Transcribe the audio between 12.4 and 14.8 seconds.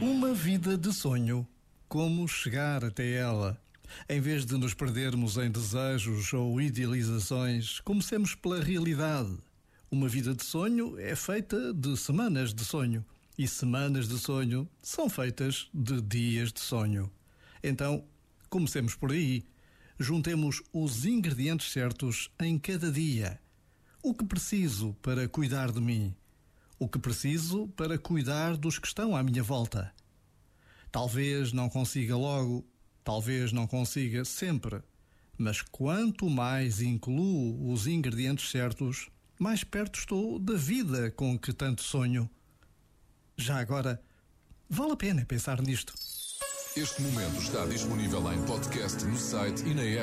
de sonho, e semanas de sonho